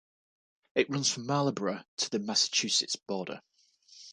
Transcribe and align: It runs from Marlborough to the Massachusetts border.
It 0.73 0.89
runs 0.89 1.11
from 1.11 1.27
Marlborough 1.27 1.83
to 1.97 2.09
the 2.09 2.17
Massachusetts 2.17 2.95
border. 2.95 3.43